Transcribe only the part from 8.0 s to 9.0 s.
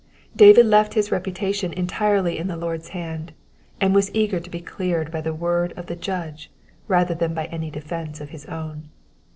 of his own.